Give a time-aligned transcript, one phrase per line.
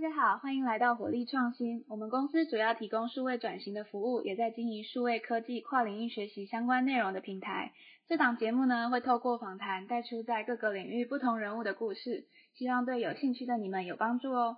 [0.00, 1.84] 大家好，欢迎来到火力创新。
[1.86, 7.72] 我们公司主要提供数位转型的服务，也在经营数位科技跨领域学习相关内容的平台。
[8.08, 12.24] 这档节目呢，会透过访谈带出在各个领域不同人物的故事，
[12.54, 14.56] 希望对有兴趣的你们有帮助哦。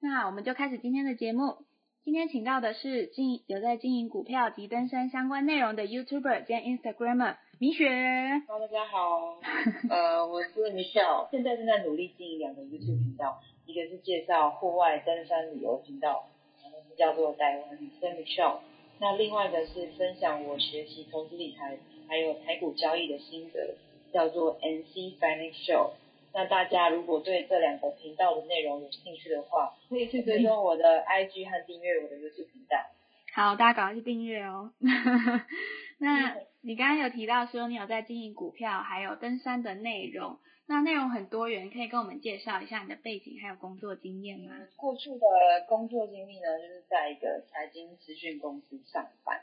[0.00, 1.56] 那我们就开始今天的节目。
[2.04, 7.88] 今天请到的是经有在经营股票及登山相关内容的 YouTuber 兼 Instagramer 米雪。
[8.46, 9.40] Hello，大家好，
[9.90, 16.26] 呃，我是 Michelle，现在正在努力经营两个 YouTube 频道，一个是介绍户外登山旅游频道，
[16.62, 18.58] 然后叫做台湾女生 Michelle，
[19.00, 23.76] 那另外一个是分享我学习投资理财还有台股交易的心得，
[24.12, 25.92] 叫做 NC Financial。
[26.32, 32.76] 那大家如果对这两个频道的内容有兴趣的话，可以去追踪我的 IG 和订阅我的 YouTube 频道。
[33.32, 34.72] 好，大家赶快去订阅哦。
[35.98, 44.54] 那你刚刚有提到说你有在经营股票还有登山的内容，那内容很多元，可以跟我们介绍一下你的背景还有工作经验吗？
[44.76, 45.26] 过去的
[45.68, 49.40] 工作经历呢，就是在一个财经资讯公司上班，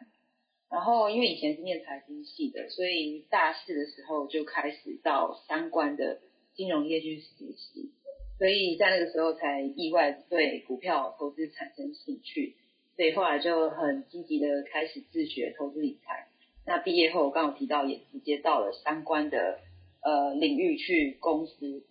[0.70, 6.20] 然后因为以前是念财经系的，所以大四的时候就开始到相关的。
[6.54, 7.94] 金融业去实习，
[8.38, 12.58] 所以在那个时候才意外对股票投资产生兴趣，
[12.98, 16.28] 所以后来就很积极的开始自学投资理财。
[16.66, 19.62] 那毕业后我刚刚提到，也直接到了相关的
[20.02, 21.84] 呃领域去公司，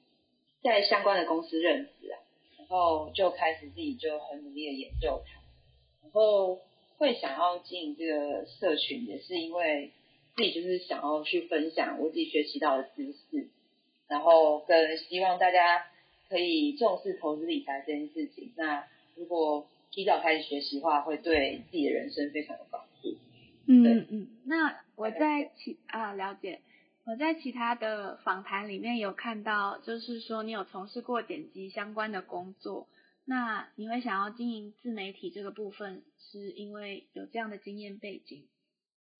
[0.62, 2.18] 在相关的公司任职啊，
[2.58, 5.40] 然后就开始自己就很努力的研究它，
[6.02, 6.60] 然后
[6.98, 9.90] 会想要经营这个社群，也是因为
[10.36, 13.48] 自己就是想要去分享我自己学习到的知识。
[14.08, 15.86] 然后跟希望大家
[16.28, 18.52] 可以重视投资理财这件事情。
[18.56, 23.16] 那如果提早开始学习的话，会对自己的人生非常有帮助。
[23.66, 24.28] 嗯嗯。
[24.46, 26.60] 那我在其啊了解，
[27.10, 32.86] 我在其他的访谈里面有看到，就是说你有从事过剪辑相关的工作。
[33.24, 38.46] 那你会想要经营自媒体这个部分，是因为有这样的经验背景，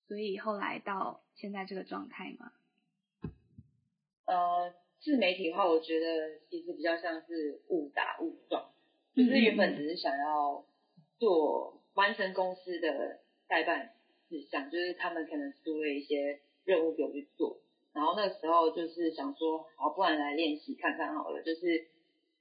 [0.07, 2.53] 所以后来到现在这个状态吗？
[4.23, 8.71] 呃，自媒体的话，我觉得其实比较像是误打误撞，
[9.13, 10.65] 就是原本只是想要
[11.19, 13.93] 做完成公司的代办
[14.29, 17.60] 事项，就是他们可能出了一些任务给我去做，
[17.93, 21.87] 然后那时候就是想说，好，不然来练习看看好了，就是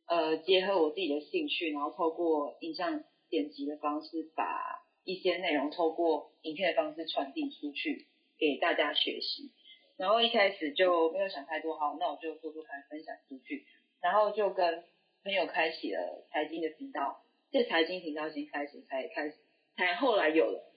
[0.07, 8.07] 呃结合我自己的兴趣，然后透过影像剪辑的方式，把一些内容透过影片的方式传递出去
[8.39, 9.51] 给大家学习。
[9.97, 13.67] 然后一开始就没有想太多，好，那我就做做看，分享出去。
[14.01, 14.85] 然后就跟
[15.23, 19.35] 朋友开启了财经的频道，这财经频道先开始，才开始，
[19.77, 20.73] 才后来有了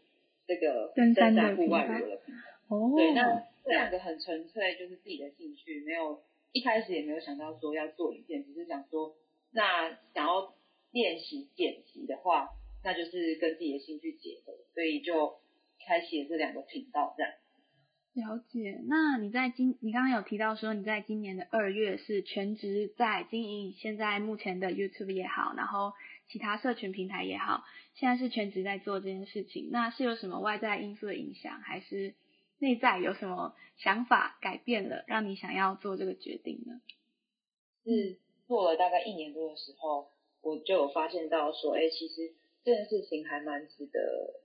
[0.46, 2.76] 这个登山户外旅游的频道。
[2.76, 9.16] 哦，对，那这两个很纯粹，就是自己的兴趣，没有一开始也没有想到说要做影片，只是想说，
[9.52, 10.54] 那想要
[10.92, 12.50] 练习剪辑的话，
[12.84, 15.40] 那就是跟自己的兴趣结合，所以就
[15.86, 17.32] 开启了这两个频道这样。
[18.14, 25.94] 了解，那你在今你刚刚有提到说你在今年的二月是全职在经营现在目前的 YouTube 也好，然后
[26.28, 27.64] 其他社群平台也好，
[27.96, 29.70] 现在是全职在做这件事情。
[29.72, 32.14] 那是有什么外在因素的影响，还是
[32.64, 36.80] 内在有什么想法改变了，让你想要做这个决定呢？
[37.84, 40.08] 是做了大概一年多的时候，
[40.42, 44.42] 我就有发现到说，哎，其实这件事情还蛮值得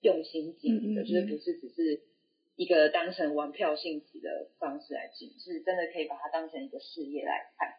[0.00, 2.08] 用心经营的，就是不是只是。
[2.56, 7.72] 一个当成玩票性质的方式来经营，是真的可以把它当成一个事业来看。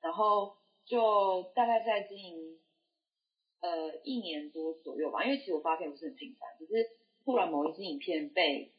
[0.00, 2.60] 然后就大概在经营
[3.58, 6.90] 呃一年多左右吧，因为其实我发片不是很频繁，只是
[7.24, 8.70] 突然某一支影片被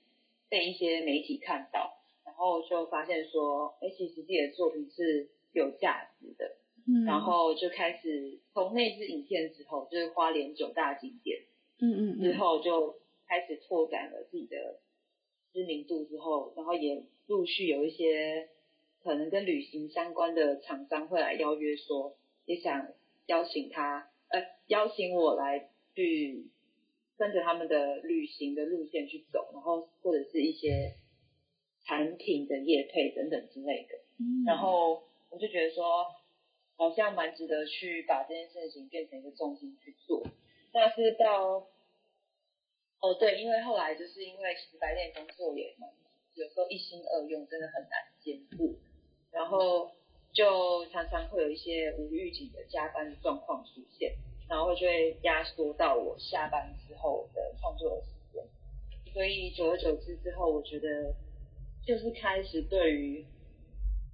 [0.51, 6.57] 被一些媒体看到，然后就发现说，哎，其实自己的作品是有价值的。
[6.85, 7.06] 嗯。
[7.06, 11.40] 然后就开始从那支影片之后，就是花莲九大景点，
[11.79, 12.97] 嗯嗯，之后就
[13.28, 14.81] 开始拓展了自己的。
[15.53, 18.47] 知名度之后，然后也陆续有一些
[19.03, 22.16] 可能跟旅行相关的厂商会来邀约，说
[22.46, 22.87] 也想
[23.26, 26.46] 邀请他，呃，邀请我来去
[27.22, 30.96] 跟着他们的旅行的路线去走，然后或者是一些
[31.85, 34.00] 产品的业配等等之类的。
[34.18, 34.41] 嗯。
[34.44, 36.08] 然后我就觉得说，
[36.78, 40.26] 好像蛮值得去把这件事情变成一个重心去做。
[40.73, 41.68] 但是到。
[43.03, 45.90] 哦，对，因为后来就是因为其实白天工作也蛮，
[46.35, 48.78] 有时候一心二用真的很难兼顾，
[49.32, 49.90] 然后
[50.32, 54.17] 就常常会有一些无预警的加班状况出现，
[54.52, 58.44] 然后就会压缩到我下班之后的创作的时间，
[59.14, 61.16] 所以久而久之之后，我觉得
[61.88, 63.26] 就是开始对于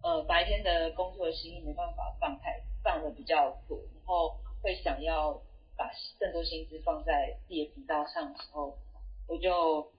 [0.04, 4.38] 呃白天的工作的心意没办法放太放的比较多，然后。
[4.64, 5.40] 会想要
[5.78, 8.76] 把更多心思放在自己的频道上的时候，
[9.28, 9.94] 我就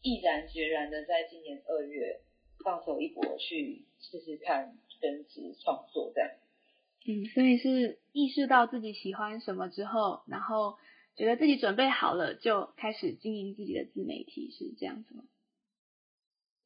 [0.00, 2.20] 毅然决然的在今年二月
[2.64, 6.30] 放手一搏，去试试看全职创作这样。
[7.06, 10.76] 嗯，所以是意识到自己喜欢什么之后，然后
[11.16, 15.24] 觉得自己准备好了，就开始经营自己的自媒体，是这样子吗？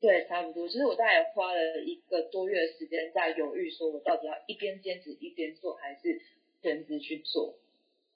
[0.00, 0.68] 对，差不多。
[0.68, 6.20] 其实我大概花了一个多月的时间在犹豫，说我到底要一边兼职一边做，还是
[6.60, 7.54] 全职去做。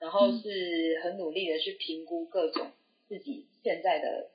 [0.01, 2.73] 然后是很努力的去评估各种
[3.09, 4.31] 自己现在的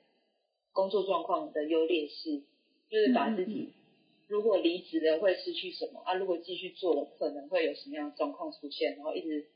[0.72, 2.42] 工作状况的优劣势，
[2.88, 3.72] 就是把自己。
[4.26, 6.14] 如果离职了会失去什么啊？
[6.14, 8.96] 如果继续做了可能会有什么样的状况出现？
[8.96, 9.46] 然后一直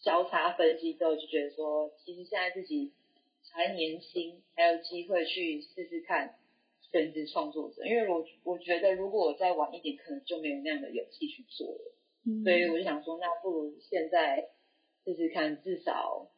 [0.00, 2.92] 交叉分析之后，就觉得说，其实现在自己
[3.52, 6.36] 还年轻，还有机会去试试看
[6.90, 7.86] 全职创作者。
[7.86, 11.94] 因为我我觉得如果我再晚一点，可能就没有那样的勇气去做了。
[12.42, 14.48] 所以我就想说，那不如现在
[15.04, 16.28] 试试看，至少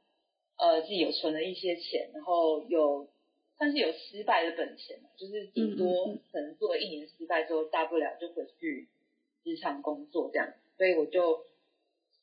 [0.58, 3.08] 呃自己有存了一些钱，然后有。
[3.56, 8.88] 算是有失败的本钱就是顶多可能做了一年失败之后，大不了就回去
[9.44, 11.46] 职场工作这样，所以我就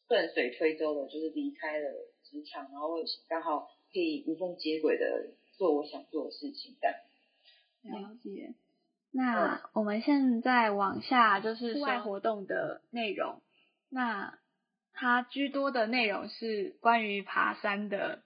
[0.08, 1.90] 顺水推舟的，就是离开了
[2.24, 2.98] 职场，然后
[3.30, 8.02] 刚好可以无缝接轨的做我想做的事情这样。
[8.02, 8.54] 了解。
[9.12, 13.42] 那我们现在往下就是户外活动的内容，
[13.90, 14.38] 那
[14.94, 18.22] 它居多的内容是关于爬山的。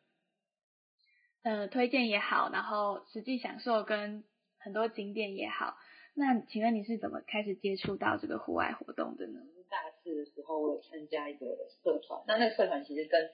[1.46, 4.24] 呃，推荐也好，然后实际享受跟
[4.58, 5.78] 很多景点也好，
[6.16, 9.42] 那请问你是怎么开始接触到这个户外活动的呢？
[9.70, 11.46] 大四的时候，我有参加一个
[11.84, 13.30] 社团，那那个社团其实跟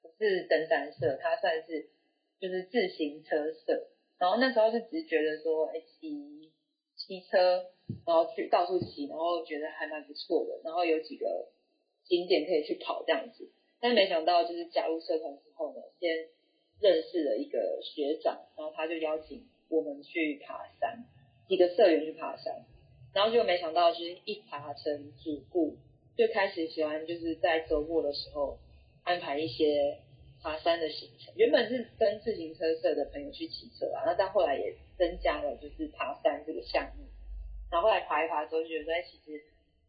[0.00, 1.90] 不是登山社，它算是
[2.38, 3.88] 就是自行车社。
[4.18, 6.52] 然后那时候是只是觉得说，哎，骑
[6.94, 7.66] 骑车，
[8.06, 11.26] 然后去到处骑，然后觉得还蛮不错的，然后有几个
[12.04, 13.50] 景点可以去跑这样子。
[13.80, 16.28] 但是没想到，就是加入社团之后呢，先
[16.80, 21.04] 认识了一个学长，然后他就邀请我们去爬山，
[21.48, 22.64] 几个社员去爬山，
[23.12, 25.76] 然后就没想到就是一爬成主顾，
[26.16, 28.58] 就开始喜欢就是在周末的时候
[29.02, 29.98] 安排一些
[30.40, 31.34] 爬山的行程。
[31.34, 37.04] 原本是跟自行车社的朋友去骑车啊，那但后来也增加了就是爬山这个项目。
[37.72, 39.42] 然后后来爬一爬之后就觉得，哎，其实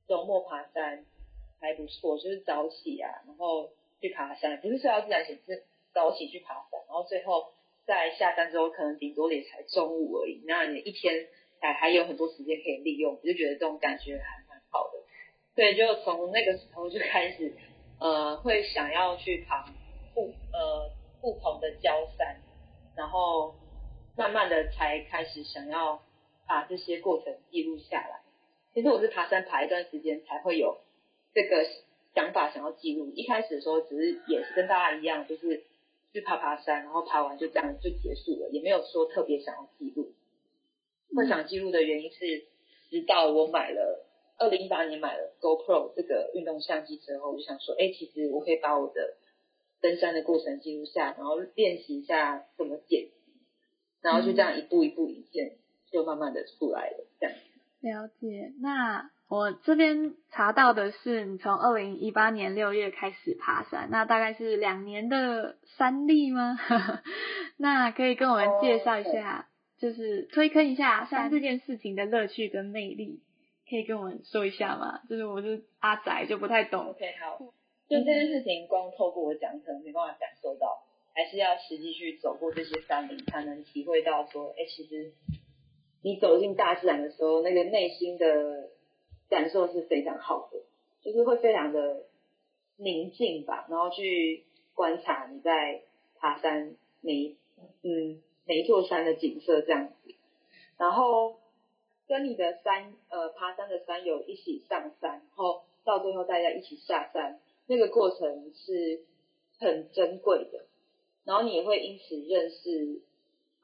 [0.07, 1.05] 周末爬山
[1.59, 3.69] 还不错，就是早起啊，然后
[4.01, 5.63] 去爬山，不是睡到自然醒，是。
[5.91, 7.53] 早起去爬山，然后最后
[7.85, 10.41] 在下单之后，可能顶多也才中午而已。
[10.47, 11.27] 那你一天
[11.61, 14.99] 还还有很多时间可以利用，我就觉得这种感觉还蛮好的。
[15.53, 17.55] 对就从那个时候就开始，
[17.99, 19.71] 呃，会想要去爬
[20.15, 20.91] 不呃
[21.21, 22.41] 不同的焦山，
[22.97, 23.53] 然后
[24.17, 26.01] 慢慢的才开始想要
[26.47, 28.21] 把这些过程记录下来。
[28.73, 30.79] 其实我是爬山爬一段时间才会有
[31.35, 31.67] 这个
[32.15, 33.11] 想法想要记录。
[33.13, 35.63] 一开始的时候只是也是跟大家一样，就是。
[36.11, 40.13] 去爬爬山，然后爬完就这样就结束了，也没有说特别想要记录。
[41.15, 42.45] 会想记录的原因是，
[42.89, 44.05] 直到我买了
[44.37, 49.15] 二零一八年买了 GoPro 这个运动相机之后，我就想说，哎，其实我可以把我的
[49.81, 53.11] 登山的过程记录下，然后练习一下怎么剪辑，
[54.01, 55.57] 然后就这样一步一步一件
[55.91, 57.35] 就慢慢的出来了，这样。
[57.81, 59.11] 了解，那。
[59.29, 66.57] 我这边查到的是，你从二零一八年六月开始爬山，那大概是两年的山历吗？
[67.55, 73.21] 那可以跟我们介绍一下，就是推坑一下山这件事情的乐趣跟魅力，
[73.69, 75.01] 可以跟我们说一下吗？
[75.07, 76.87] 就是我是阿仔，就不太懂。
[76.87, 77.37] OK，好，
[77.87, 80.81] 就这件事情，光透过我讲可能没办法感受到，
[81.13, 85.13] 还是要实际去走过这些山林，才能体会到说，哎，其实
[86.01, 88.71] 你走进大自然的时候，那个内心的。
[89.29, 90.59] 感受是非常好的，
[91.01, 92.05] 就是会非常的
[92.77, 94.43] 宁静吧，然后去
[94.73, 95.83] 观察你在
[96.15, 97.35] 爬山每
[97.83, 100.15] 嗯每一座山的景色这样子，
[100.77, 101.35] 然后
[102.07, 109.05] 跟你的山呃爬山的山友一起上山，然后到最后大家一起下山，那个过程是
[109.59, 110.65] 很珍贵的，
[111.23, 113.01] 然后你也会因此认识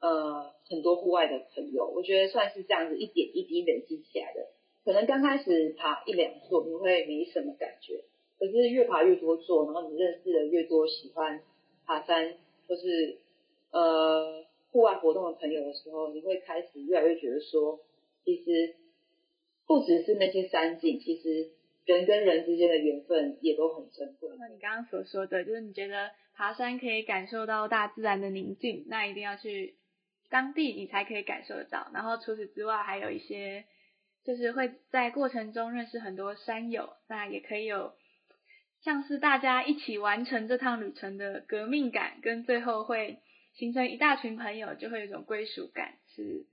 [0.00, 4.46] 呃很多户外的朋友，我觉得算是这样子一点一滴累积起来的。
[4.86, 8.04] 可能刚开始爬一两座你会没什么感觉，
[8.38, 11.42] 可是越爬越多座，然后你认识的越多喜欢
[11.84, 12.34] 爬山
[12.68, 13.18] 或是
[13.72, 17.80] 呃户外活动的朋友的时候，你会开始越来越觉得说，
[18.24, 18.76] 其实
[19.66, 21.50] 不只是那些山景，其实
[21.84, 24.30] 人跟人之间的缘分也都很珍贵。
[24.38, 29.74] 那你刚刚所说的，就是你觉得爬山可以感受到大自然的宁静，那一定要去
[30.30, 31.90] 当地你才可以感受得到。
[31.92, 33.64] 然后除此之外，还有一些。
[34.26, 37.94] 就是会在过程中认识很多山友，那也可以有
[38.82, 43.18] 像是大家一起完成这趟旅程的革命感，跟最后会
[43.54, 46.44] 形成一大群朋友，就会有一种归属感，是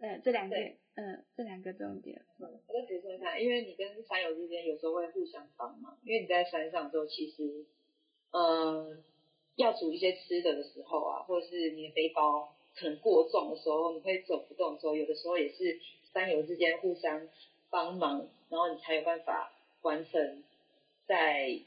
[0.00, 2.22] 呃这两点，嗯这两个重点。
[2.40, 7.66] 嗯，我再补充一下，因为你跟山友之间有时候会互相帮忙，因为你在山上的时候，其实
[8.32, 9.04] 嗯
[9.54, 15.80] 要煮一些吃的的时候啊，或者是你的背包可能过重的时候，你会走不动的时候，有的时候也是
[16.16, 17.28] 山友之间互相
[17.68, 20.42] 帮忙，然后你才有办法完成
[21.06, 21.60] 在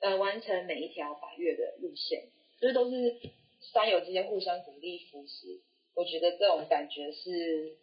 [0.00, 2.24] 呃完成每一条百越的路线，
[2.58, 3.20] 这都是
[3.60, 5.60] 山友之间互相鼓励扶持。
[5.94, 7.76] 我觉得这种感觉是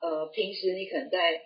[0.00, 1.42] 呃平时你可能在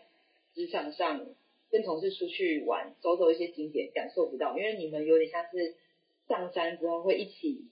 [0.55, 1.27] 职场上
[1.73, 5.75] 跟同事出去玩，走走一些景点感受不到，因为你们有点像是。
[6.27, 7.69] 上山之后会一起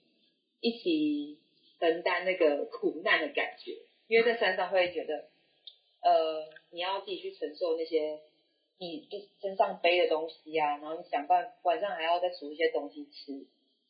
[0.61, 1.38] 一起
[1.80, 3.78] 承担那个苦难的感觉，
[4.09, 5.30] 因为在山上会觉得，
[6.02, 8.21] 呃，你要自己去承受那些
[8.78, 9.09] 你
[9.40, 13.47] 身上背的东西啊，然后你想办晚上还要再煮一些东西吃，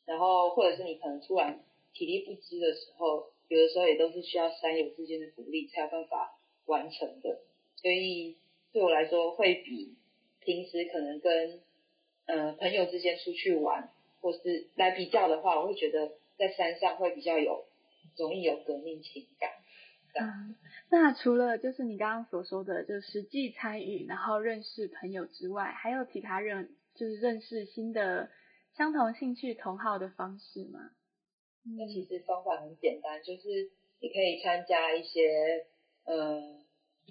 [0.06, 7.40] 然后或者是你可能突然体力不支的时候，有的时候也都是需要山友之间的鼓励才有办法完成的，
[7.76, 8.36] 所以
[8.72, 9.94] 对我来说会比
[10.40, 11.60] 平时可能跟
[12.26, 13.90] 呃朋友之间出去玩。
[14.22, 17.64] 或是来比较的话，我会觉得在山上会比较有
[18.16, 19.50] 容易有革命情感。
[20.14, 20.54] 嗯，
[20.92, 28.28] 那除了就是你刚刚所说的，就实际参与然后认识朋友之外，还有其他认就是认识新的
[28.76, 30.90] 相同兴趣同好的方式吗？
[31.64, 33.70] 那其实方法很简单，就是
[34.00, 35.64] 你可以参加一些
[36.04, 36.60] 呃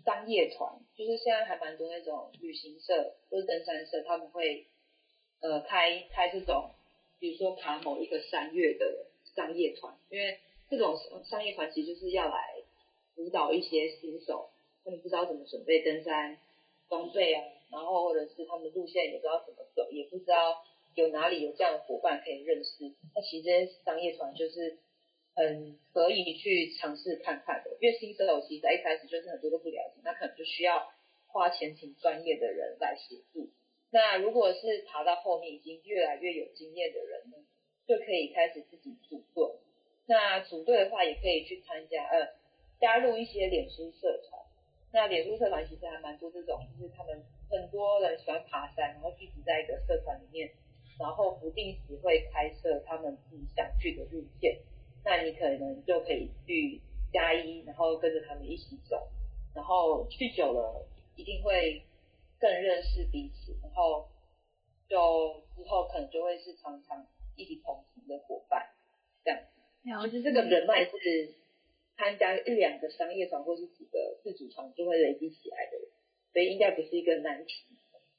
[0.05, 4.67] 商业团，就是现在还蛮多那种旅行社或者登山社，他们会
[5.39, 6.69] 呃开开这种。
[7.17, 12.50] 比如说爬某一个山岳的商业团，因为这种商业团其实就是要来
[13.21, 14.49] 辅导一些新手，
[14.83, 16.39] 他们不知道怎么准备登山
[16.89, 22.91] 装备啊，然后或者是他们的路线也不知道怎么走，也不知道有哪里有这样的伙伴可以认识。
[23.13, 24.79] 那其实这些商业团就是
[25.35, 30.91] 很可以去尝试看看的，因为新手其实在一开始就是很多都不了解，那可能就需要
[31.27, 33.49] 花钱请专业的人来协助。
[33.91, 37.37] 那如果是爬到后面已经越来越有经验的人呢，
[37.85, 39.59] 就可以开始自己组队。
[40.07, 42.33] 那组队的话，也可以去参加呃
[42.81, 44.41] 加入一些脸书社团。
[44.91, 50.51] 那脸书社团其实还蛮多这种，就是他们很多人喜欢爬山，然后聚集在一个社团里面，
[50.99, 54.59] 然后不定时会开设他们自己想去的路线。
[55.05, 56.81] 那你可能就可以去
[57.13, 59.07] 加一，然后跟着他们一起走，
[59.55, 60.85] 然后去久了
[61.15, 61.83] 一定会。
[62.41, 64.09] 更认识彼此，然后
[64.89, 68.67] 就之后可能就会是常常一起同行的伙伴，
[69.23, 70.09] 这样。
[70.09, 70.91] 其实这个人脉是
[72.01, 75.77] 参加一两个商业团或是几个自主团就会累积起来的，
[76.33, 77.53] 所以应该不是一个难题。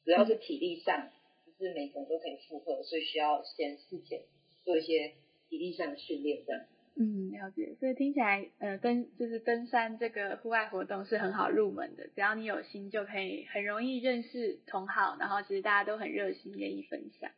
[0.05, 1.11] 主要是体力上，
[1.45, 4.21] 不是每个人都可以负荷，所以需要先事前
[4.65, 5.15] 做一些
[5.49, 6.63] 体力上的训练，这样。
[6.95, 7.75] 嗯，了解。
[7.81, 17.33] 所以听起来，呃，登就是登山这个户外活动是很好入门的，只要你有心就可以很容易认识同好，然后其实大家都很热心，愿意分享。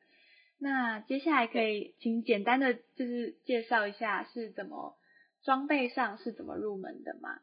[0.59, 4.97] 那接下来可以请简单的就是介绍一下是怎么
[5.45, 7.43] 装备上是怎么入门的吗？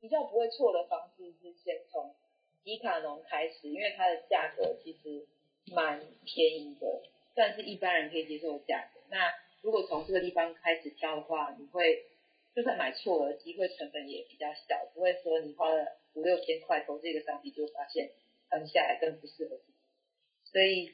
[0.00, 2.14] 比较不会错的方式是先从
[2.62, 5.26] 迪卡侬开始，因为它的价格其实
[5.74, 7.02] 蛮便宜的，
[7.34, 9.00] 算是一般人可以接受的价格。
[9.10, 12.04] 那如果从这个地方开始挑的话，你会
[12.54, 18.12] 就算买错了，机会成本也比较小，不会说你花了五六千块投这个商品，就发现
[18.48, 19.74] 穿下来更不适合自己。
[20.44, 20.92] 所以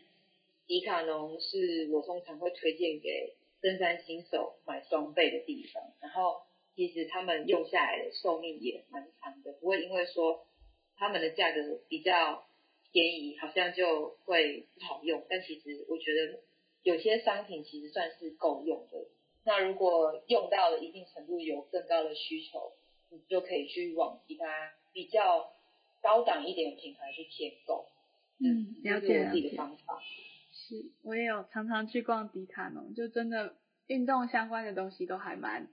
[0.66, 3.35] 迪卡侬是我通常会推荐给
[3.66, 5.82] 登山新手买装备的地方。
[6.00, 6.42] 然后
[6.76, 10.46] 其实他们用下来的寿命也蛮长的，不会因为说
[10.96, 12.46] 他们的价格比较
[12.92, 15.25] 便宜，好像就会不好用。
[15.28, 16.38] 但其实我觉得。
[16.82, 19.08] 有些商品其实算是够用的，
[19.44, 22.75] 那如果用到了一定程度有更高的需求，
[23.11, 25.50] 你就可以去往其他比较
[26.00, 27.87] 高档一点的品牌去添购。
[28.38, 29.56] 嗯，了解了解。
[29.56, 30.00] 方法
[31.02, 33.56] 我也有常常去逛迪卡侬，就真的
[33.87, 35.68] 运动相关的东西都还蛮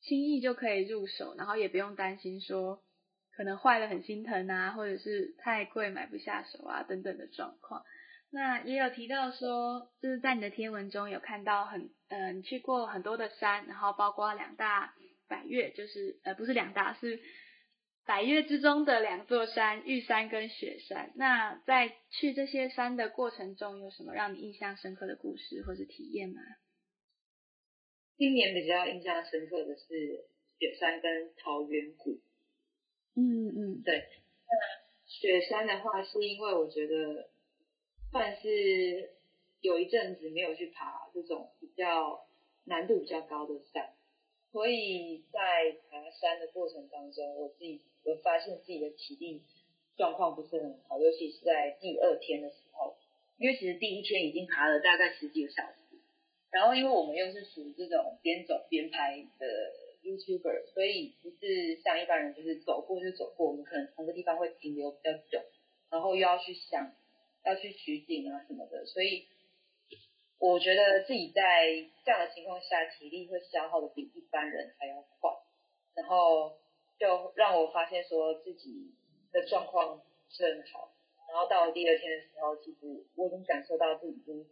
[0.00, 2.82] 轻易就可以入手，然后也不用担心说
[3.36, 7.84] 可能坏了很心疼啊，或者是太贵买不下手啊等等的状况。
[8.30, 14.94] 那也有提到说，就是在你的天文中有看到很，呃，你去过很多的山，然后包括两大
[15.28, 17.20] 百越，就是呃不是两大，是
[18.06, 21.12] 百越之中的两座山，玉山跟雪山。
[21.16, 26.40] 那在去这些山的过程中，有什么让你印象深刻的故事或是体验吗？
[28.16, 30.26] 今年比较印象深刻的是
[30.58, 32.20] 雪山跟桃源谷。
[33.16, 34.08] 嗯嗯，对。
[34.46, 34.52] 那
[35.06, 37.30] 雪山的话，是因为我觉得。
[38.10, 39.10] 算是
[39.60, 42.28] 有一阵子没有去爬这种比较
[42.62, 43.92] 难度比较高的山，
[44.54, 49.42] 所以在爬山的过程当中，我自己我发现自己的体力
[49.96, 52.94] 状况不是很好，尤其是在第二天的时候，
[53.36, 55.98] 因为其实第一天已经爬了大概十几个小时。
[56.52, 59.46] 然后，因为我们又是属于这种边走边拍的
[60.04, 65.44] YouTuber，所以不是像一般人就是走过就走过，我们可能同个地方会停留比较久，
[65.90, 66.94] 然后又要去想
[67.44, 69.26] 要去取景啊什么的，所以
[70.38, 71.66] 我觉得自己在
[72.04, 75.30] 这样的情况下，体力会消耗的比一般人还要快，
[75.94, 76.58] 然后
[76.98, 78.92] 就让我发现说自己
[79.32, 80.92] 的状况是很好，
[81.28, 84.46] 然后到了第二天的时候，其实我已经感受到自己已经。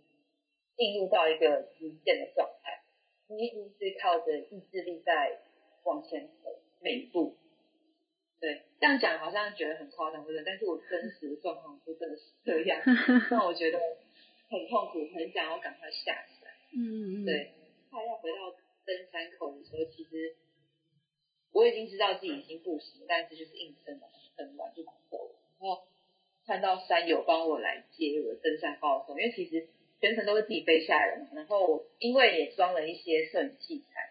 [0.75, 2.83] 进入到一个极限的状态，
[3.29, 5.39] 你一直是靠着意志力在
[5.85, 7.37] 往前走每一步。
[8.41, 10.43] 对，这样讲好像觉得很夸张，对不对？
[10.47, 12.81] 但是我真实的状况就真的是这样，
[13.31, 13.79] 让我觉得
[14.53, 16.53] 很痛苦，很想要赶快下山。
[16.77, 17.53] 嗯嗯对，
[17.91, 18.53] 快要回到
[18.85, 20.37] 登山口的时候，其实
[21.53, 25.35] 我已经知道自己已经不行，但是就是硬撑了，很晚就走了。
[25.59, 25.83] 然后
[26.47, 29.69] 看到山友帮我来接我的登山包的时候，因为其实。
[30.03, 34.11] 全程都是自己背下来的嘛，然后因为也装了一些摄影器材，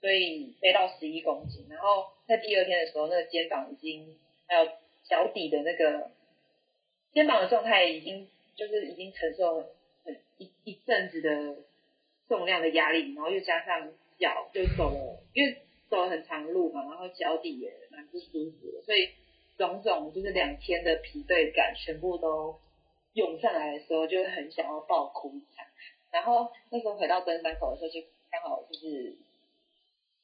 [0.00, 1.66] 所以背到十一公斤。
[1.68, 4.64] 然后在第二天的时候，那个肩膀已经还有
[5.02, 6.12] 脚底的那个
[7.12, 9.60] 肩膀的状态，已经就是已经承受
[10.04, 11.56] 很一一阵子的
[12.28, 15.58] 重量的压力，然后又加上脚就走了，因为
[15.88, 19.10] 走了很长路嘛，然后脚底也蛮不舒服的，所以
[19.56, 22.58] 种种就是两天的疲惫感全部都。
[23.14, 25.64] 涌上来的时候，就很想要爆哭一场。
[26.10, 29.14] 然后那时候回到登山口的时候，就刚好就是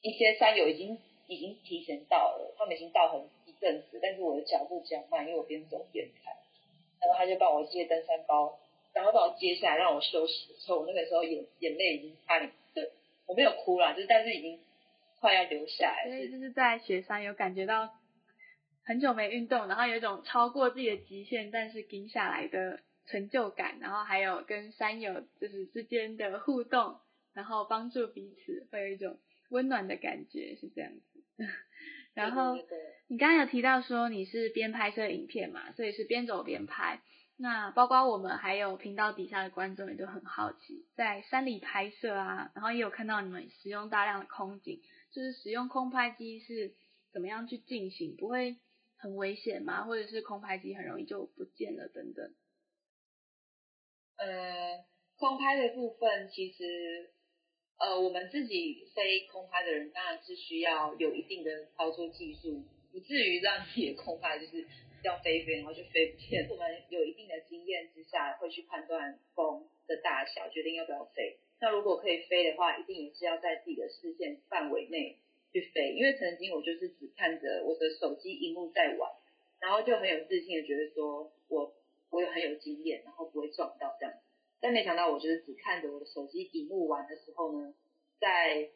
[0.01, 6.35] 一些山友已经已经提前到了，他们已经到很一阵子，但是我的脚步比较慢，因为我边走边看。
[7.01, 8.59] 然后他就帮我接登山包，
[8.93, 10.53] 然后把我接下来让我休息。
[10.59, 12.81] 所以我那个时候眼眼泪已经差点，就
[13.25, 14.59] 我没有哭啦，就是但是已经
[15.19, 16.05] 快要流下来。
[16.05, 17.89] 所以就是在雪山有感觉到。
[18.83, 26.97] 很久没运动，然后有一种超过自己的极限，但是顶下来的成就感，然后还有跟山友就是之间的互动，
[27.33, 29.19] 然后帮助彼此，会有一种
[29.51, 31.23] 温暖的感觉，是这样子。
[32.13, 32.55] 然后
[33.07, 37.01] 你刚刚有提到说你是边拍摄影片嘛，所以是边走边拍。
[37.37, 46.73] 那包括我们还有频道底下的观众也都很好奇，在山里拍摄啊，然后也有看到你们使用大量的空景，就是使用空拍机是
[47.11, 48.57] 怎么样去进行，不会。
[49.03, 49.83] 很危险吗？
[49.85, 52.35] 或者是空拍机很容易就不见了等等？
[54.17, 54.85] 呃，
[55.17, 57.11] 空拍的部分其实，
[57.81, 64.67] 呃，我们自己飞空拍的人当然是需要有一定的操作技术，不至于让自己的空拍就是
[65.03, 66.47] 要飞飞然后就飞不见。
[66.49, 71.37] 我们有一定的经验之下，会去判断风的大小，决定要不要飞。
[71.59, 75.17] 那如果可以飞的话，一定也是要在自己的视线范围内。
[75.53, 79.11] 去飞，因为曾经我就是只看着我的手机荧幕在玩，
[79.59, 81.73] 然后就很有自信的觉得说我
[82.09, 84.19] 我有很有经验，然后不会撞到这样子。
[84.61, 87.73] 但没想到我就是只看着我的手机荧幕玩的时候呢，
[88.19, 88.69] 在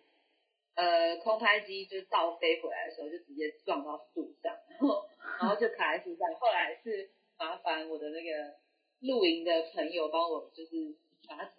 [0.73, 5.05] 呃空拍机就是倒飞回来的时候，就直接撞到树上，然后
[5.39, 6.33] 然后就卡在树上。
[6.35, 8.55] 后来是麻烦我的那个
[8.99, 10.95] 露营的朋友帮我就是
[11.29, 11.51] 把它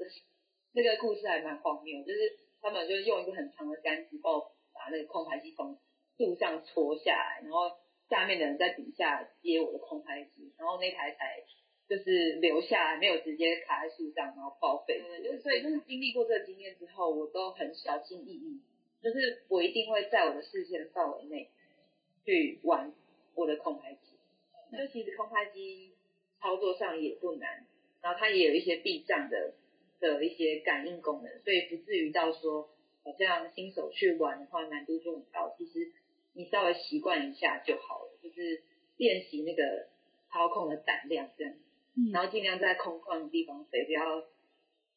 [0.74, 4.52] 这个故事还蛮荒谬，就是他们就是用一个很长的杆子把我。
[4.78, 5.78] 把那个空拍机从
[6.18, 7.78] 树上戳下来，然后
[8.10, 11.42] 下面的人在底下接我的空拍机，然后那台才
[11.88, 15.02] 就是留下来，没有直接卡在树上，然后报废。
[15.42, 18.60] 所以就是经历过这个经验之后，我都很小心翼翼，
[19.02, 21.50] 就是我一定会在我的视线范围内
[22.24, 22.92] 去玩
[23.34, 23.98] 我的空拍机。
[24.76, 25.92] 就其实空拍机
[26.40, 27.66] 操作上也不难，
[28.02, 29.54] 然后它也有一些避障的
[30.00, 32.70] 的一些感应功能，所以不至于到说。
[33.06, 35.54] 好像新手去玩的话，难度就很高。
[35.56, 35.92] 其实
[36.32, 38.64] 你稍微习惯一下就好了，就是
[38.96, 39.86] 练习那个
[40.28, 41.54] 操控的胆量这样。
[41.96, 42.12] 嗯。
[42.12, 44.20] 然后尽量在空旷的地方飞，不要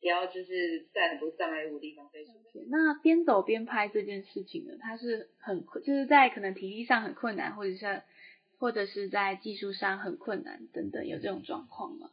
[0.02, 2.26] 不要就是在很多障碍物的地方飞。
[2.70, 8.02] 那边走边拍这件事情呢，它是很就是在可能体力上很困难，或者是
[8.58, 12.12] 或者是在技术上很困难等等，有这种状况吗？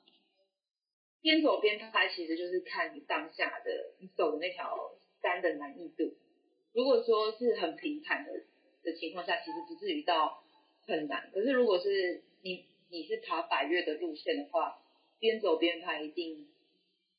[1.21, 4.93] 边走边拍其实就是看你当下的你走的那条。
[5.23, 6.15] 山的难易度，
[6.73, 8.31] 如果说是很平坦的
[8.85, 10.45] 的情况下，其实不至于到
[10.87, 11.31] 很难。
[11.33, 14.79] 可是如果是你你是爬百越的路线的话，
[15.19, 16.49] 边走边拍一定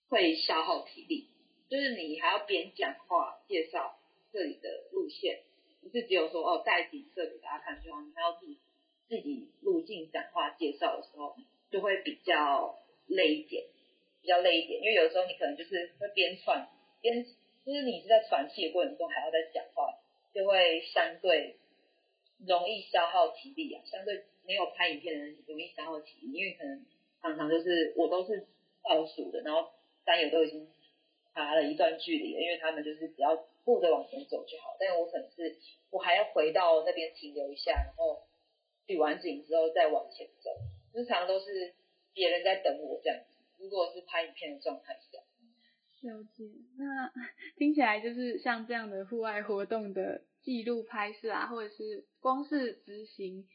[0.09, 1.27] 会消耗体力，
[1.69, 3.97] 就是你还要边讲话介绍
[4.31, 5.41] 这里的路线，
[5.81, 8.57] 不是只有说哦带景色给大家看就好，你还要自己
[9.07, 11.35] 自己路径讲话介绍的时候
[11.69, 13.65] 就会比较累一点。
[14.19, 16.67] 比较累一点，因为有的时候你可能就是会边喘
[16.99, 17.23] 边，
[17.65, 19.93] 就是你是在喘气的过程中还要在讲话，
[20.33, 21.55] 就会相对
[22.45, 23.81] 容易消耗体力啊。
[23.85, 26.85] 相对没有拍影片的人容易消耗体力，因为可能
[27.21, 28.47] 常常就是我都是
[28.81, 29.69] 倒数的，然后
[30.05, 30.67] 山友都已经
[31.33, 35.57] 爬了一段距离了，因为他们就是只要步着往前走就好，但我可能是
[35.91, 38.23] 我还要回到那边停留一下，然后
[38.87, 40.49] 取完景之后再往前走，
[40.93, 41.73] 日常都是
[42.13, 43.35] 别人在等我这样子。
[43.59, 45.19] 如果是拍影片的状态下，
[46.07, 46.45] 了解。
[46.77, 47.11] 那
[47.57, 53.47] 听起来就是像这样的户外活动的记录拍摄啊，或者是光是执行，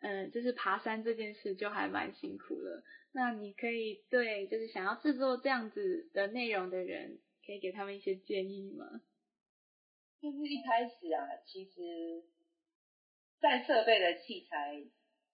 [0.00, 2.84] 嗯，就是爬山这件事就还蛮辛苦了。
[3.12, 9.02] 那你可以对就是想要制作这样子的内容的人，可以给他们一些建议吗？
[10.20, 12.22] 就是一开始啊，其实，
[13.40, 14.84] 在设备的器材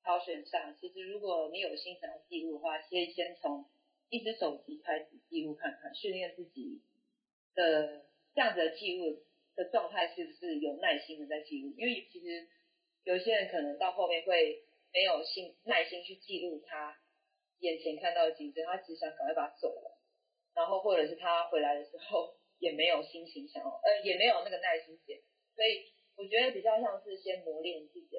[0.02, 3.64] 挑选上，其实如果你有心想要记录的话，可以先从
[4.08, 6.80] 一只手机开始记录看看，训练自己
[7.54, 9.24] 的这样子的记录
[9.56, 11.74] 的状态是不是有耐心的在记录？
[11.76, 12.46] 因为其实
[13.04, 16.98] 有些人可能到后面会没有心耐心去记录他
[17.60, 19.98] 眼前看到的景色，他只想赶快把它走了，
[20.54, 25.22] 然后或者是他回来的时候 也没有心情想要，呃，也没有那个耐心写，
[25.54, 28.18] 所以我觉得比较像是先磨练自己的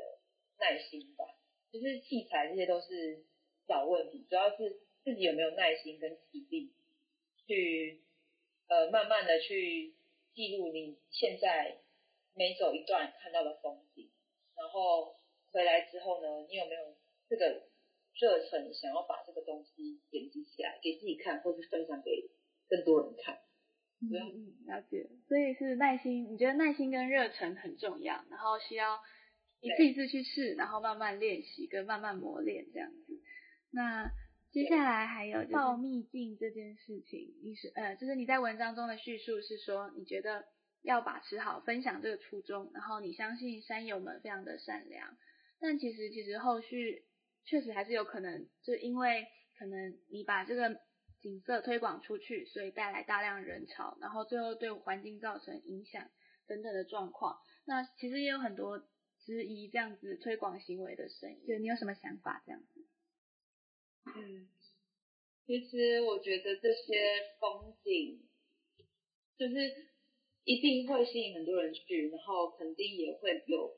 [0.60, 1.26] 耐心吧。
[1.72, 3.26] 就是器材这些都是
[3.68, 4.82] 小问题，主要是。
[5.06, 6.74] 自己有没有耐心跟体力，
[7.46, 8.02] 去
[8.68, 9.94] 呃慢慢的去
[10.34, 11.78] 记录你现在
[12.34, 14.10] 每走一段看到的风景，
[14.56, 15.16] 然后
[15.52, 16.96] 回来之后呢，你有没有
[17.30, 17.68] 这个
[18.20, 22.30] 热忱想要把这个东西点击起来给自己看，或是分享给
[22.68, 23.40] 更多人看？
[24.02, 25.10] 嗯嗯，了解。
[25.28, 29.00] 所以是耐心，你觉得耐心跟热忱很重要，然后需要
[29.62, 33.22] 一次一次去试，然后慢慢练习跟慢慢磨练这样子。
[33.72, 34.12] 那。
[34.52, 40.46] 接下来还有报秘境这件事情，你是呃，就是你在文章中的叙述是说，你觉得
[40.86, 45.18] 要把持好分享这个初衷，然后你相信山友们非常的善良，
[45.60, 47.06] 但其实其实后续
[47.44, 50.80] 确实还是有可能，就因为可能你把这个
[51.22, 56.10] 景色推广出去，所以带来大量人潮，然后最后对环境造成影响
[56.48, 58.80] 等等的状况，那其实也有很多
[59.20, 62.86] 质疑这样子推广行为的声音，就你有什么想法这样子？
[64.06, 64.48] 嗯，
[65.48, 66.94] 其实我觉得这些
[67.40, 68.22] 风景，
[69.36, 69.88] 就是
[70.46, 73.76] 一定会吸引很多人去，然后肯定也会有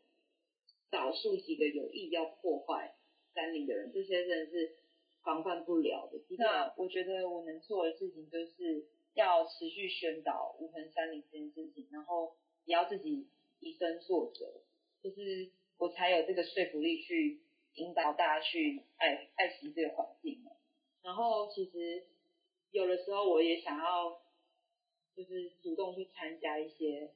[0.92, 2.94] 少数几个有意要破坏
[3.34, 4.76] 山林的人，这些真的是
[5.24, 6.20] 防范不了的。
[6.38, 13.28] 那我觉得我能做的事情，就是要持续宣导无痕山林这件事情，然后也要自己
[13.60, 14.62] 以身作则，
[15.02, 17.42] 就是我才有这个说服力去。
[17.78, 20.44] 引导大家去爱爱惜这个环境，
[21.04, 22.08] 然后其实
[22.72, 24.20] 有的时候我也想要，
[25.18, 27.12] 就是主动去参加一些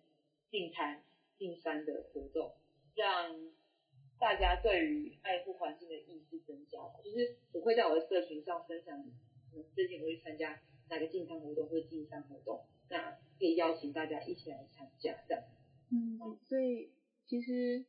[0.50, 1.04] 进山
[1.38, 2.56] 进山的活动，
[2.96, 3.54] 让
[4.20, 6.80] 大家对于爱护环境的意识增加。
[7.04, 9.06] 就是我会在我的社群上分享，
[9.76, 10.60] 最近我会参加
[10.90, 15.44] 哪个进山活动或者进山活动，那可以邀请大家一起来参加这样。
[15.92, 16.90] 嗯，所以
[17.28, 17.86] 其实。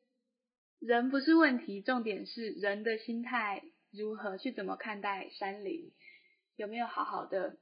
[0.84, 5.92] 人不是问题，重点是人的心态如何去怎么看待山林，
[6.56, 7.56] 有没有好好的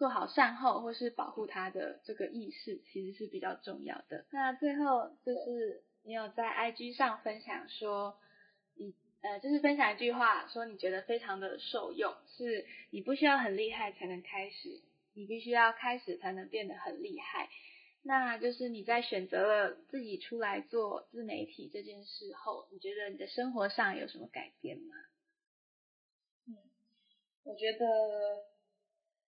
[0.00, 4.24] 做好善后或是保护他的这个意识，其实是比较重要的。
[4.30, 8.18] 那最后就是你有在 IG 上分享说，
[8.76, 14.80] 你呃就是分享一句话，说你觉得非常的受用，是你不需要很厉害才能开始，
[15.12, 17.50] 你必须要开始才能变得很厉害。
[18.02, 24.94] 那就是你在选择了自己出来做自媒体这件事后，你觉得你的生活上有什么改变吗？
[26.48, 26.56] 嗯，
[27.44, 28.46] 我觉得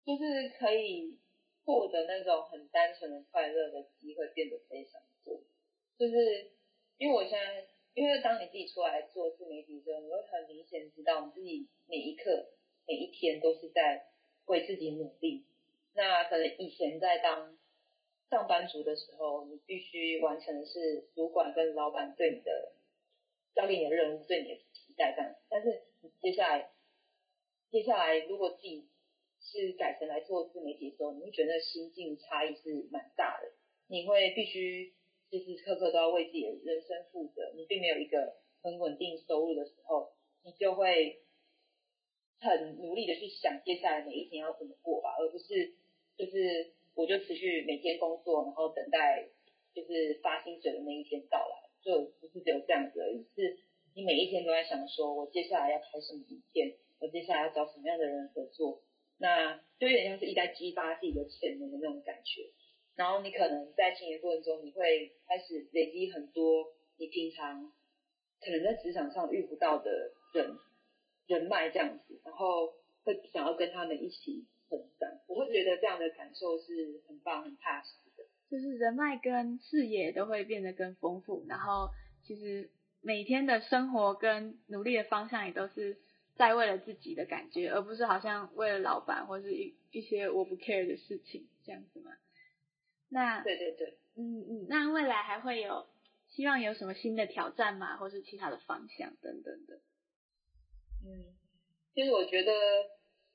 [0.06, 1.18] 就是可以
[1.66, 5.42] 获得那种很单纯的快乐的机会变得非常多。
[5.98, 6.52] 就是
[6.98, 12.50] 因为我现在，因为当你自己出来做自媒体的时候，你会很明显知道你自己每一刻、
[12.88, 14.08] 每一天都是在
[14.46, 15.46] 为自己努力。
[15.94, 17.58] 那可能以前在当
[18.30, 22.74] 上班族的时候，你必须完成的是主管跟老板对你的
[23.54, 25.36] 交给你的任务，对你的期待这样。
[25.50, 25.84] 但是
[26.22, 26.72] 接下来，
[27.72, 28.88] 接下来如果自己
[29.42, 33.52] 是改成来做自媒体的时候，你会觉得心境差异是蛮大的。
[33.88, 34.94] 你会必须
[35.32, 37.52] 时时刻刻都要为自己的人生负责。
[37.56, 41.22] 你并没有一个很稳定收入的时候，你就会
[42.40, 45.74] 很努力的去想接下来每一天要怎么过吧，而不是
[46.18, 46.74] 就是。
[46.96, 49.30] 我就持续每天工作，然后等待
[49.74, 53.58] 就是发薪水的那一天到来，就不是只有这样子而已，是
[53.96, 58.82] 你每一天都在想说，我接下来要开什么影片，我接下来要找什么样的人合作，
[59.20, 62.50] 那就有点像是一在激发自己的潜能的那种感觉。
[62.96, 66.66] 然后你可能在经营过程中，你会开始累积很多
[66.98, 67.72] 你平常
[68.44, 70.58] 可能在职场上遇不到的人
[71.28, 75.10] 人脉这样子，然后会想要跟他们一起成长。
[75.28, 81.90] 我会觉得这样的感受是很棒、很踏实的，就是人脉跟视野都会变得更丰富，然后
[82.26, 82.70] 其实
[83.02, 85.98] 每天的生活跟努力的方向也都是
[86.40, 92.12] 在为了自己的感觉，而不是好像为了老板或是一一些我不 care 的事情这样子嘛。
[93.10, 95.86] 那对对对，嗯嗯，那未来还会有
[96.30, 97.98] 希望有什么新的挑战吗？
[97.98, 99.82] 或是其他的方向等等的？
[101.06, 101.36] 嗯，
[101.94, 102.54] 其实我觉得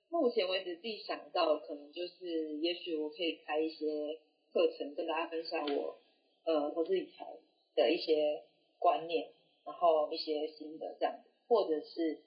[0.08, 4.18] 目前为止自己想到可能就是，也许我可以开一些
[4.50, 6.00] 课程跟大家分享我
[6.46, 7.26] 呃投资理财
[7.74, 8.44] 的一些
[8.78, 9.34] 观念，
[9.66, 12.23] 然后一些新的这样子，或者是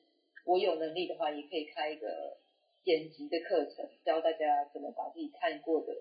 [0.48, 2.38] 我有能力的话，也可以开一个
[2.84, 5.94] 剪辑的课程，教大家怎么把自己看过的。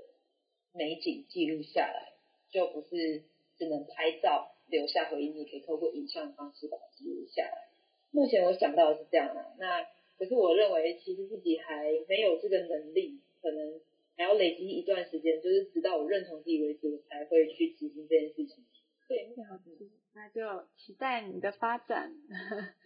[0.73, 2.13] 美景记录下来，
[2.51, 3.23] 就不是
[3.57, 7.69] 只能拍照留下回忆，你可以透过影像的方式把它记录下来。
[8.11, 9.83] 目前我想到的是这样啊，那
[10.19, 13.81] 可是我认为其实自己还没有这个能力，可能
[14.19, 18.63] 还要累积一段时间，就是直到我认同自己为止，我才会去执行这件事情。
[19.09, 19.35] 对，
[20.15, 22.13] 那就期待你的发展。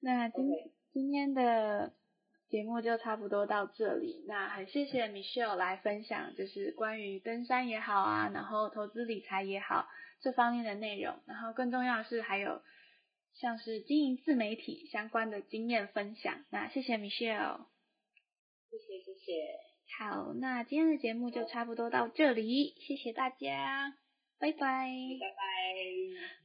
[0.00, 0.46] 那今
[0.94, 1.92] 今天的。
[2.50, 9.88] 节目就差不多到这里，那很谢谢 Michelle 来分享，就是关于登山也好啊，然后投资理财也好
[10.20, 12.62] 这方面的内容，然后更重要的是还有
[13.32, 16.44] 像是经营自媒体相关的经验分享。
[16.50, 17.66] 那谢谢 Michelle，
[18.70, 19.58] 谢谢谢谢。
[19.98, 23.94] 好，那今天的节目就差不多到这里，谢谢大家，
[24.38, 24.58] 拜拜，
[25.18, 26.43] 拜拜。